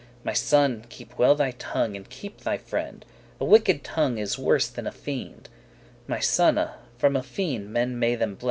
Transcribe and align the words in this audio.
My 0.23 0.33
son, 0.33 0.85
keep 0.89 1.19
well 1.19 1.35
thy 1.35 1.51
tongue, 1.51 1.95
and 1.95 2.09
keep 2.09 2.39
thy 2.41 2.57
friend; 2.57 3.05
A 3.39 3.45
wicked 3.45 3.83
tongue 3.83 4.17
is 4.17 4.35
worse 4.35 4.67
than 4.67 4.87
is 4.87 4.95
a 4.95 4.97
fiend: 4.97 5.47
My 6.07 6.17
sone, 6.17 6.71
from 6.97 7.15
a 7.15 7.21
fiend 7.21 7.71
men 7.71 7.99
may 7.99 8.15
them 8.15 8.33
bless. 8.33 8.39